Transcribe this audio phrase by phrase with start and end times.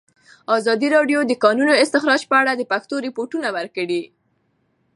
[0.57, 4.03] ازادي راډیو د د کانونو استخراج په اړه د پېښو رپوټونه ورکړي.